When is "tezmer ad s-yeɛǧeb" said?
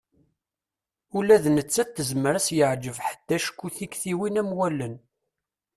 1.95-2.97